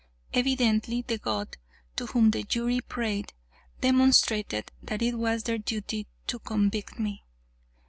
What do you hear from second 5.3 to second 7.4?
their duty to convict me.